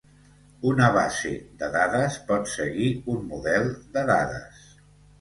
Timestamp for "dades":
1.77-2.17, 4.15-4.69